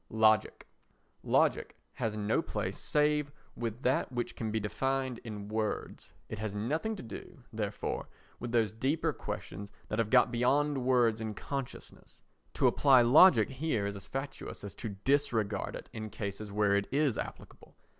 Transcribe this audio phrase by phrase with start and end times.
[0.09, 0.65] Logic
[1.21, 6.11] Logic has no place save with that which can be defined in words.
[6.27, 8.07] It has nothing to do, therefore,
[8.39, 12.23] with those deeper questions that have got beyond words and consciousness.
[12.55, 16.87] To apply logic here is as fatuous as to disregard it in cases where it
[16.91, 17.75] is applicable.